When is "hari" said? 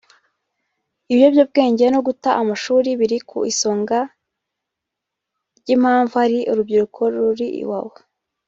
6.21-6.39